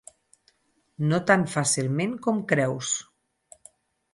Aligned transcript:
No 1.11 1.19
tan 1.31 1.45
fàcilment 1.57 2.15
com 2.27 2.41
creus. 2.53 2.91